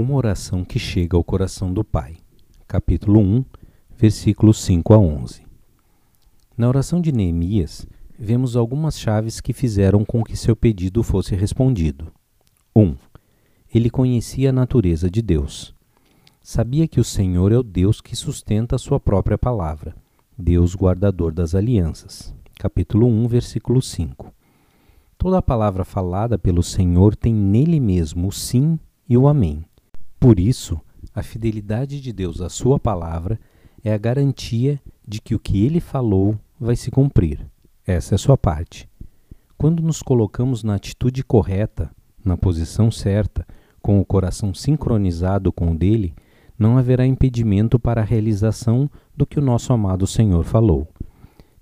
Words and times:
Uma 0.00 0.14
oração 0.14 0.64
que 0.64 0.78
chega 0.78 1.14
ao 1.14 1.22
coração 1.22 1.70
do 1.70 1.84
Pai. 1.84 2.16
Capítulo 2.66 3.20
1, 3.20 3.44
versículos 3.98 4.58
5 4.62 4.94
a 4.94 4.98
11. 4.98 5.42
Na 6.56 6.68
oração 6.68 7.02
de 7.02 7.12
Neemias, 7.12 7.86
vemos 8.18 8.56
algumas 8.56 8.98
chaves 8.98 9.42
que 9.42 9.52
fizeram 9.52 10.02
com 10.02 10.24
que 10.24 10.38
seu 10.38 10.56
pedido 10.56 11.02
fosse 11.02 11.36
respondido. 11.36 12.10
1. 12.74 12.80
Um, 12.82 12.96
ele 13.74 13.90
conhecia 13.90 14.48
a 14.48 14.52
natureza 14.54 15.10
de 15.10 15.20
Deus. 15.20 15.74
Sabia 16.42 16.88
que 16.88 16.98
o 16.98 17.04
Senhor 17.04 17.52
é 17.52 17.58
o 17.58 17.62
Deus 17.62 18.00
que 18.00 18.16
sustenta 18.16 18.76
a 18.76 18.78
sua 18.78 18.98
própria 18.98 19.36
palavra, 19.36 19.94
Deus 20.36 20.74
guardador 20.74 21.30
das 21.30 21.54
alianças. 21.54 22.34
Capítulo 22.58 23.06
1, 23.06 23.28
versículo 23.28 23.82
5. 23.82 24.32
Toda 25.18 25.36
a 25.36 25.42
palavra 25.42 25.84
falada 25.84 26.38
pelo 26.38 26.62
Senhor 26.62 27.14
tem 27.14 27.34
nele 27.34 27.78
mesmo 27.78 28.28
o 28.28 28.32
sim 28.32 28.78
e 29.06 29.18
o 29.18 29.28
amém. 29.28 29.66
Por 30.20 30.38
isso, 30.38 30.78
a 31.14 31.22
fidelidade 31.22 31.98
de 31.98 32.12
Deus 32.12 32.42
à 32.42 32.50
Sua 32.50 32.78
palavra 32.78 33.40
é 33.82 33.90
a 33.90 33.96
garantia 33.96 34.78
de 35.08 35.18
que 35.18 35.34
o 35.34 35.38
que 35.38 35.64
Ele 35.64 35.80
falou 35.80 36.38
vai 36.60 36.76
se 36.76 36.90
cumprir. 36.90 37.46
Essa 37.86 38.14
é 38.14 38.16
a 38.16 38.18
sua 38.18 38.36
parte. 38.36 38.86
Quando 39.56 39.82
nos 39.82 40.02
colocamos 40.02 40.62
na 40.62 40.74
atitude 40.74 41.24
correta, 41.24 41.90
na 42.22 42.36
posição 42.36 42.90
certa, 42.90 43.46
com 43.80 43.98
o 43.98 44.04
coração 44.04 44.52
sincronizado 44.52 45.50
com 45.50 45.72
o 45.72 45.74
dele, 45.76 46.14
não 46.58 46.76
haverá 46.76 47.06
impedimento 47.06 47.78
para 47.78 48.02
a 48.02 48.04
realização 48.04 48.90
do 49.16 49.24
que 49.24 49.38
o 49.38 49.42
nosso 49.42 49.72
amado 49.72 50.06
Senhor 50.06 50.44
falou. 50.44 50.86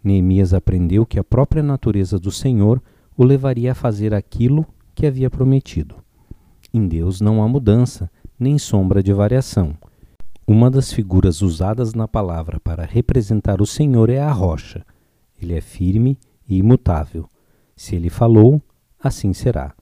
Neemias 0.02 0.52
aprendeu 0.52 1.06
que 1.06 1.18
a 1.18 1.24
própria 1.24 1.62
natureza 1.62 2.18
do 2.18 2.32
Senhor 2.32 2.82
o 3.16 3.22
levaria 3.22 3.70
a 3.70 3.76
fazer 3.76 4.12
aquilo 4.12 4.66
que 4.96 5.06
havia 5.06 5.30
prometido. 5.30 5.94
Em 6.74 6.86
Deus 6.86 7.20
não 7.20 7.42
há 7.42 7.48
mudança, 7.48 8.10
nem 8.38 8.56
sombra 8.56 9.02
de 9.02 9.12
variação. 9.12 9.76
Uma 10.46 10.70
das 10.70 10.92
figuras 10.92 11.42
usadas 11.42 11.92
na 11.92 12.06
palavra 12.06 12.60
para 12.60 12.84
representar 12.84 13.60
o 13.60 13.66
Senhor 13.66 14.08
é 14.08 14.20
a 14.20 14.30
rocha. 14.30 14.86
Ele 15.40 15.54
é 15.54 15.60
firme 15.60 16.18
e 16.48 16.56
imutável. 16.58 17.28
Se 17.76 17.96
ele 17.96 18.08
falou, 18.08 18.62
assim 18.98 19.32
será. 19.32 19.74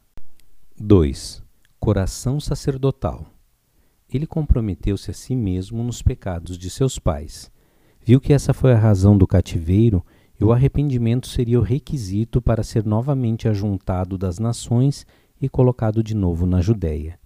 2. 0.81 1.43
Coração 1.79 2.41
sacerdotal. 2.41 3.27
Ele 4.13 4.27
comprometeu-se 4.27 5.11
a 5.11 5.15
si 5.15 5.37
mesmo 5.37 5.83
nos 5.83 6.03
pecados 6.03 6.57
de 6.57 6.71
seus 6.71 6.99
pais. 6.99 7.51
Viu 8.01 8.21
que 8.21 8.33
essa 8.33 8.55
foi 8.55 8.73
a 8.73 8.79
razão 8.79 9.19
do 9.19 9.27
cativeiro 9.27 10.05
e 10.41 10.45
o 10.45 10.53
arrependimento 10.53 11.27
seria 11.27 11.59
o 11.59 11.63
requisito 11.63 12.41
para 12.41 12.63
ser 12.63 12.85
novamente 12.85 13.49
ajuntado 13.49 14.17
das 14.17 14.39
nações 14.39 15.07
e 15.41 15.49
colocado 15.49 16.03
de 16.03 16.15
novo 16.15 16.47
na 16.47 16.61
Judéia. 16.61 17.19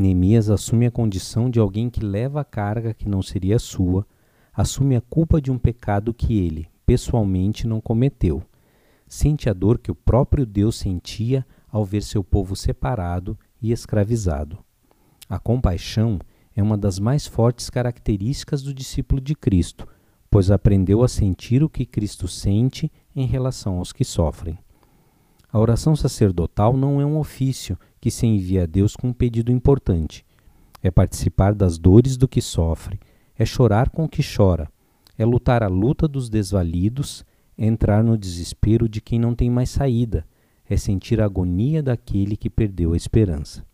Neemias 0.00 0.48
assume 0.48 0.86
a 0.86 0.90
condição 0.90 1.50
de 1.50 1.60
alguém 1.60 1.90
que 1.90 2.00
leva 2.00 2.40
a 2.40 2.44
carga 2.44 2.94
que 2.94 3.06
não 3.06 3.20
seria 3.20 3.58
sua, 3.58 4.06
assume 4.50 4.96
a 4.96 5.00
culpa 5.00 5.42
de 5.42 5.50
um 5.50 5.58
pecado 5.58 6.14
que 6.14 6.38
ele, 6.38 6.68
pessoalmente, 6.86 7.66
não 7.66 7.82
cometeu. 7.82 8.42
Sente 9.06 9.50
a 9.50 9.52
dor 9.52 9.78
que 9.78 9.90
o 9.90 9.94
próprio 9.94 10.46
Deus 10.46 10.76
sentia 10.76 11.46
ao 11.68 11.84
ver 11.84 12.02
seu 12.02 12.24
povo 12.24 12.56
separado 12.56 13.38
e 13.60 13.72
escravizado. 13.72 14.58
A 15.28 15.38
compaixão 15.38 16.18
é 16.56 16.62
uma 16.62 16.78
das 16.78 16.98
mais 16.98 17.26
fortes 17.26 17.68
características 17.68 18.62
do 18.62 18.72
discípulo 18.72 19.20
de 19.20 19.34
Cristo, 19.34 19.86
pois 20.30 20.50
aprendeu 20.50 21.02
a 21.02 21.08
sentir 21.08 21.62
o 21.62 21.68
que 21.68 21.84
Cristo 21.84 22.26
sente 22.26 22.90
em 23.14 23.26
relação 23.26 23.76
aos 23.76 23.92
que 23.92 24.04
sofrem. 24.04 24.58
A 25.52 25.58
oração 25.58 25.94
sacerdotal 25.94 26.76
não 26.76 27.00
é 27.00 27.04
um 27.04 27.18
ofício 27.18 27.76
que 28.00 28.10
se 28.10 28.26
envia 28.26 28.62
a 28.62 28.66
Deus 28.66 28.96
com 28.96 29.08
um 29.08 29.12
pedido 29.12 29.52
importante. 29.52 30.24
É 30.82 30.90
participar 30.90 31.54
das 31.54 31.78
dores 31.78 32.16
do 32.16 32.26
que 32.26 32.40
sofre, 32.40 32.98
é 33.38 33.44
chorar 33.44 33.90
com 33.90 34.04
o 34.04 34.08
que 34.08 34.22
chora, 34.22 34.70
é 35.18 35.24
lutar 35.24 35.62
a 35.62 35.68
luta 35.68 36.08
dos 36.08 36.30
desvalidos, 36.30 37.24
é 37.58 37.66
entrar 37.66 38.02
no 38.02 38.16
desespero 38.16 38.88
de 38.88 39.00
quem 39.00 39.18
não 39.18 39.34
tem 39.34 39.50
mais 39.50 39.68
saída, 39.68 40.26
é 40.68 40.76
sentir 40.76 41.20
a 41.20 41.26
agonia 41.26 41.82
daquele 41.82 42.36
que 42.36 42.48
perdeu 42.48 42.94
a 42.94 42.96
esperança. 42.96 43.64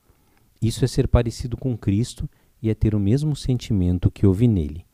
Isso 0.61 0.85
é 0.85 0.89
ser 0.89 1.07
parecido 1.07 1.57
com 1.57 1.77
Cristo 1.77 2.29
e 2.61 2.71
é 2.71 2.75
ter 2.75 2.95
o 2.95 3.01
mesmo 3.01 3.37
sentimento 3.37 4.11
que 4.11 4.27
houve 4.27 4.49
nele. 4.49 4.85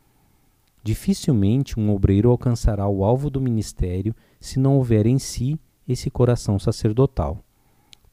Dificilmente 0.83 1.79
um 1.79 1.91
obreiro 1.91 2.29
alcançará 2.29 2.89
o 2.89 3.05
alvo 3.05 3.31
do 3.31 3.41
ministério 3.41 4.15
se 4.41 4.59
não 4.59 4.77
houver 4.77 5.07
em 5.07 5.19
si 5.19 5.59
esse 5.89 6.11
coração 6.11 6.59
sacerdotal. 6.59 7.43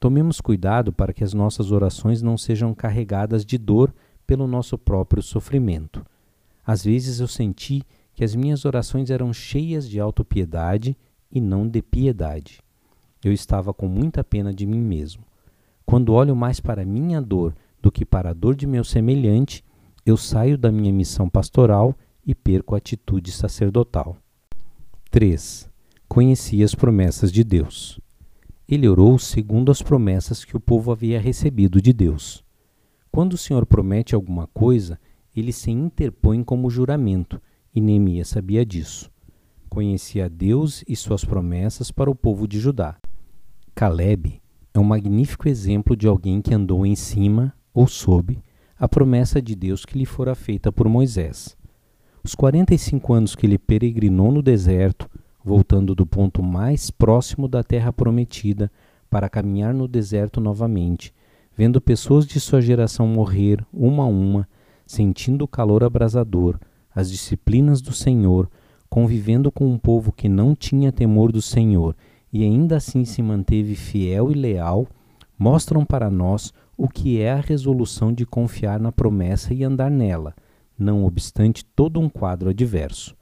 Tomemos 0.00 0.40
cuidado 0.40 0.92
para 0.92 1.12
que 1.12 1.22
as 1.22 1.34
nossas 1.34 1.70
orações 1.70 2.22
não 2.22 2.38
sejam 2.38 2.74
carregadas 2.74 3.44
de 3.44 3.58
dor 3.58 3.94
pelo 4.26 4.46
nosso 4.46 4.78
próprio 4.78 5.22
sofrimento. 5.22 6.04
Às 6.66 6.82
vezes 6.82 7.20
eu 7.20 7.28
senti 7.28 7.82
que 8.14 8.24
as 8.24 8.34
minhas 8.34 8.64
orações 8.64 9.10
eram 9.10 9.30
cheias 9.32 9.86
de 9.86 10.00
autopiedade 10.00 10.96
e 11.30 11.38
não 11.38 11.68
de 11.68 11.82
piedade. 11.82 12.60
Eu 13.22 13.32
estava 13.32 13.74
com 13.74 13.86
muita 13.86 14.24
pena 14.24 14.54
de 14.54 14.64
mim 14.64 14.80
mesmo. 14.80 15.22
Quando 15.84 16.14
olho 16.14 16.34
mais 16.34 16.58
para 16.58 16.84
minha 16.84 17.20
dor 17.20 17.54
do 17.82 17.92
que 17.92 18.04
para 18.04 18.30
a 18.30 18.34
dor 18.34 18.56
de 18.56 18.66
meu 18.66 18.82
semelhante, 18.82 19.62
eu 20.06 20.16
saio 20.16 20.56
da 20.56 20.72
minha 20.72 20.92
missão 20.92 21.28
pastoral 21.28 21.94
e 22.26 22.34
perco 22.34 22.74
a 22.74 22.78
atitude 22.78 23.30
sacerdotal. 23.30 24.16
3 25.10 25.70
conhecia 26.10 26.64
as 26.64 26.74
promessas 26.74 27.30
de 27.30 27.44
Deus. 27.44 28.00
Ele 28.70 28.88
orou 28.88 29.18
segundo 29.18 29.72
as 29.72 29.82
promessas 29.82 30.44
que 30.44 30.56
o 30.56 30.60
povo 30.60 30.92
havia 30.92 31.20
recebido 31.20 31.82
de 31.82 31.92
Deus. 31.92 32.44
Quando 33.10 33.32
o 33.32 33.36
Senhor 33.36 33.66
promete 33.66 34.14
alguma 34.14 34.46
coisa, 34.46 34.96
ele 35.34 35.52
se 35.52 35.72
interpõe 35.72 36.44
como 36.44 36.70
juramento, 36.70 37.42
e 37.74 37.80
Neemias 37.80 38.28
sabia 38.28 38.64
disso. 38.64 39.10
Conhecia 39.68 40.28
Deus 40.28 40.84
e 40.86 40.94
suas 40.94 41.24
promessas 41.24 41.90
para 41.90 42.08
o 42.08 42.14
povo 42.14 42.46
de 42.46 42.60
Judá. 42.60 42.96
Caleb 43.74 44.40
é 44.72 44.78
um 44.78 44.84
magnífico 44.84 45.48
exemplo 45.48 45.96
de 45.96 46.06
alguém 46.06 46.40
que 46.40 46.54
andou 46.54 46.86
em 46.86 46.94
cima, 46.94 47.52
ou 47.74 47.88
sob, 47.88 48.40
a 48.78 48.88
promessa 48.88 49.42
de 49.42 49.56
Deus 49.56 49.84
que 49.84 49.98
lhe 49.98 50.06
fora 50.06 50.36
feita 50.36 50.70
por 50.70 50.88
Moisés. 50.88 51.56
Os 52.22 52.36
45 52.36 53.12
anos 53.12 53.34
que 53.34 53.46
ele 53.46 53.58
peregrinou 53.58 54.30
no 54.30 54.40
deserto, 54.42 55.10
voltando 55.50 55.96
do 55.96 56.06
ponto 56.06 56.44
mais 56.44 56.92
próximo 56.92 57.48
da 57.48 57.64
terra 57.64 57.92
prometida 57.92 58.70
para 59.10 59.28
caminhar 59.28 59.74
no 59.74 59.88
deserto 59.88 60.40
novamente, 60.40 61.12
vendo 61.56 61.80
pessoas 61.80 62.24
de 62.24 62.38
sua 62.38 62.60
geração 62.60 63.04
morrer 63.04 63.58
uma 63.72 64.04
a 64.04 64.06
uma, 64.06 64.48
sentindo 64.86 65.44
o 65.44 65.48
calor 65.48 65.82
abrasador, 65.82 66.56
as 66.94 67.10
disciplinas 67.10 67.80
do 67.80 67.92
Senhor, 67.92 68.48
convivendo 68.88 69.50
com 69.50 69.66
um 69.66 69.76
povo 69.76 70.12
que 70.12 70.28
não 70.28 70.54
tinha 70.54 70.92
temor 70.92 71.32
do 71.32 71.42
Senhor 71.42 71.96
e 72.32 72.44
ainda 72.44 72.76
assim 72.76 73.04
se 73.04 73.20
manteve 73.20 73.74
fiel 73.74 74.30
e 74.30 74.34
leal, 74.34 74.86
mostram 75.36 75.84
para 75.84 76.08
nós 76.08 76.54
o 76.76 76.88
que 76.88 77.20
é 77.20 77.32
a 77.32 77.40
resolução 77.40 78.12
de 78.12 78.24
confiar 78.24 78.78
na 78.78 78.92
promessa 78.92 79.52
e 79.52 79.64
andar 79.64 79.90
nela, 79.90 80.32
não 80.78 81.04
obstante 81.04 81.64
todo 81.64 81.98
um 81.98 82.08
quadro 82.08 82.50
adverso. 82.50 83.18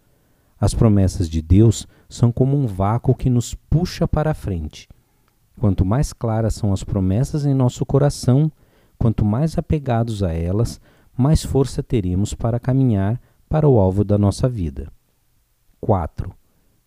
As 0.60 0.74
promessas 0.74 1.28
de 1.28 1.40
Deus 1.40 1.86
são 2.08 2.32
como 2.32 2.56
um 2.56 2.66
vácuo 2.66 3.14
que 3.14 3.30
nos 3.30 3.54
puxa 3.54 4.08
para 4.08 4.32
a 4.32 4.34
frente. 4.34 4.88
Quanto 5.58 5.84
mais 5.84 6.12
claras 6.12 6.54
são 6.54 6.72
as 6.72 6.82
promessas 6.82 7.44
em 7.44 7.54
nosso 7.54 7.84
coração, 7.86 8.50
quanto 8.98 9.24
mais 9.24 9.56
apegados 9.56 10.22
a 10.22 10.32
elas, 10.32 10.80
mais 11.16 11.44
força 11.44 11.82
teremos 11.82 12.34
para 12.34 12.60
caminhar 12.60 13.20
para 13.48 13.68
o 13.68 13.78
alvo 13.78 14.04
da 14.04 14.18
nossa 14.18 14.48
vida. 14.48 14.90
4. 15.80 16.32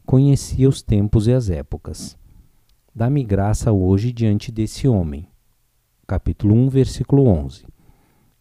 Conhecia 0.06 0.68
os 0.68 0.82
tempos 0.82 1.28
e 1.28 1.34
as 1.34 1.50
épocas. 1.50 2.18
Dá-me 2.94 3.24
graça 3.24 3.72
hoje 3.72 4.12
diante 4.12 4.52
desse 4.52 4.88
homem. 4.88 5.28
Capítulo 6.06 6.54
1, 6.56 6.70
versículo 6.70 7.26
11. 7.26 7.66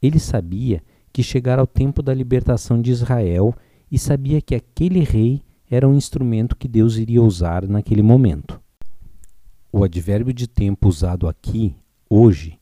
Ele 0.02 0.18
sabia 0.18 0.82
que 1.12 1.22
chegara 1.22 1.62
o 1.62 1.66
tempo 1.66 2.02
da 2.02 2.12
libertação 2.12 2.80
de 2.80 2.90
Israel 2.90 3.54
e 3.90 3.98
sabia 3.98 4.40
que 4.40 4.54
aquele 4.54 5.00
rei 5.00 5.42
era 5.70 5.88
um 5.88 5.94
instrumento 5.94 6.56
que 6.56 6.68
Deus 6.68 6.96
iria 6.96 7.22
usar 7.22 7.66
naquele 7.66 8.02
momento. 8.02 8.60
O 9.72 9.84
advérbio 9.84 10.32
de 10.32 10.46
tempo 10.46 10.88
usado 10.88 11.28
aqui, 11.28 11.76
hoje, 12.08 12.58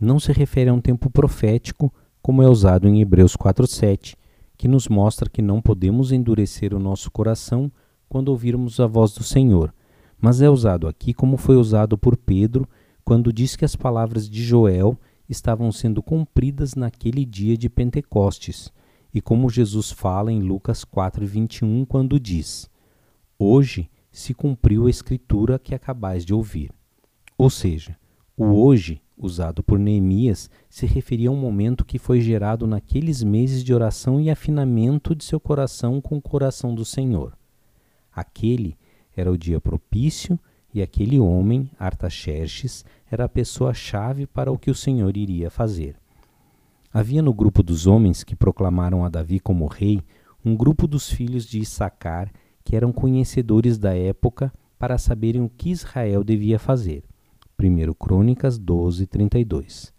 não 0.00 0.18
se 0.18 0.32
refere 0.32 0.70
a 0.70 0.74
um 0.74 0.80
tempo 0.80 1.10
profético, 1.10 1.92
como 2.22 2.42
é 2.42 2.48
usado 2.48 2.88
em 2.88 3.00
Hebreus 3.00 3.36
4:7, 3.36 4.16
que 4.56 4.68
nos 4.68 4.88
mostra 4.88 5.30
que 5.30 5.42
não 5.42 5.60
podemos 5.60 6.12
endurecer 6.12 6.74
o 6.74 6.78
nosso 6.78 7.10
coração 7.10 7.70
quando 8.08 8.28
ouvirmos 8.28 8.80
a 8.80 8.86
voz 8.86 9.12
do 9.14 9.22
Senhor, 9.22 9.72
mas 10.20 10.42
é 10.42 10.50
usado 10.50 10.86
aqui 10.86 11.14
como 11.14 11.36
foi 11.36 11.56
usado 11.56 11.96
por 11.96 12.16
Pedro 12.16 12.68
quando 13.04 13.32
diz 13.32 13.56
que 13.56 13.64
as 13.64 13.74
palavras 13.74 14.28
de 14.28 14.42
Joel 14.42 14.98
estavam 15.28 15.70
sendo 15.72 16.02
cumpridas 16.02 16.74
naquele 16.74 17.24
dia 17.24 17.56
de 17.56 17.70
Pentecostes 17.70 18.72
e 19.12 19.20
como 19.20 19.50
Jesus 19.50 19.90
fala 19.90 20.32
em 20.32 20.40
Lucas 20.40 20.84
4:21 20.84 21.84
quando 21.86 22.18
diz: 22.18 22.70
Hoje 23.38 23.90
se 24.10 24.34
cumpriu 24.34 24.86
a 24.86 24.90
escritura 24.90 25.58
que 25.58 25.74
acabais 25.74 26.24
de 26.24 26.34
ouvir. 26.34 26.70
Ou 27.36 27.48
seja, 27.48 27.96
o 28.36 28.44
hoje 28.44 29.00
usado 29.16 29.62
por 29.62 29.78
Neemias 29.78 30.50
se 30.68 30.86
referia 30.86 31.28
a 31.28 31.32
um 31.32 31.36
momento 31.36 31.84
que 31.84 31.98
foi 31.98 32.20
gerado 32.20 32.66
naqueles 32.66 33.22
meses 33.22 33.62
de 33.62 33.74
oração 33.74 34.20
e 34.20 34.30
afinamento 34.30 35.14
de 35.14 35.24
seu 35.24 35.38
coração 35.38 36.00
com 36.00 36.16
o 36.16 36.22
coração 36.22 36.74
do 36.74 36.84
Senhor. 36.84 37.36
Aquele 38.12 38.78
era 39.14 39.30
o 39.30 39.36
dia 39.36 39.60
propício 39.60 40.38
e 40.72 40.80
aquele 40.80 41.18
homem, 41.18 41.70
Artaxerxes, 41.78 42.84
era 43.10 43.24
a 43.24 43.28
pessoa-chave 43.28 44.26
para 44.26 44.52
o 44.52 44.58
que 44.58 44.70
o 44.70 44.74
Senhor 44.74 45.16
iria 45.16 45.50
fazer. 45.50 45.99
Havia 46.92 47.22
no 47.22 47.32
grupo 47.32 47.62
dos 47.62 47.86
homens 47.86 48.24
que 48.24 48.34
proclamaram 48.34 49.04
a 49.04 49.08
Davi 49.08 49.38
como 49.38 49.66
rei 49.66 50.02
um 50.44 50.56
grupo 50.56 50.88
dos 50.88 51.08
filhos 51.08 51.44
de 51.46 51.60
Issacar 51.60 52.32
que 52.64 52.74
eram 52.74 52.92
conhecedores 52.92 53.78
da 53.78 53.94
época 53.96 54.52
para 54.76 54.98
saberem 54.98 55.42
o 55.42 55.48
que 55.48 55.70
Israel 55.70 56.24
devia 56.24 56.58
fazer. 56.58 57.04
1 57.58 57.92
Crônicas 57.94 58.58
12, 58.58 59.06
32. 59.06 59.92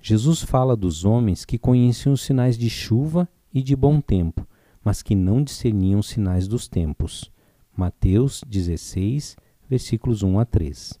Jesus 0.00 0.42
fala 0.42 0.76
dos 0.76 1.04
homens 1.04 1.44
que 1.44 1.58
conheciam 1.58 2.12
os 2.12 2.22
sinais 2.22 2.56
de 2.56 2.70
chuva 2.70 3.28
e 3.52 3.62
de 3.62 3.74
bom 3.74 4.00
tempo, 4.00 4.46
mas 4.84 5.02
que 5.02 5.16
não 5.16 5.42
discerniam 5.42 5.98
os 5.98 6.08
sinais 6.08 6.46
dos 6.46 6.68
tempos. 6.68 7.30
Mateus 7.76 8.44
16, 8.46 9.36
versículos 9.68 10.22
1 10.22 10.38
a 10.38 10.44
3. 10.44 11.00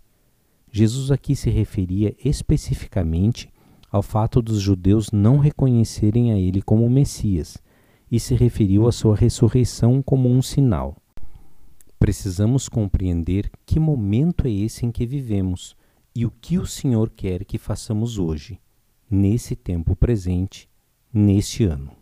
Jesus 0.72 1.10
aqui 1.10 1.36
se 1.36 1.50
referia 1.50 2.16
especificamente 2.24 3.48
ao 3.90 4.02
fato 4.02 4.40
dos 4.40 4.60
judeus 4.60 5.10
não 5.10 5.38
reconhecerem 5.38 6.32
a 6.32 6.38
ele 6.38 6.62
como 6.62 6.88
Messias 6.88 7.58
e 8.10 8.20
se 8.20 8.34
referiu 8.34 8.86
à 8.86 8.92
sua 8.92 9.16
ressurreição 9.16 10.02
como 10.02 10.28
um 10.28 10.40
sinal. 10.40 10.96
Precisamos 11.98 12.68
compreender 12.68 13.50
que 13.66 13.78
momento 13.78 14.46
é 14.46 14.50
esse 14.50 14.86
em 14.86 14.90
que 14.90 15.04
vivemos 15.04 15.76
e 16.14 16.24
o 16.24 16.30
que 16.30 16.58
o 16.58 16.66
Senhor 16.66 17.10
quer 17.10 17.44
que 17.44 17.58
façamos 17.58 18.18
hoje, 18.18 18.58
nesse 19.10 19.54
tempo 19.54 19.94
presente, 19.94 20.68
neste 21.12 21.64
ano. 21.64 21.99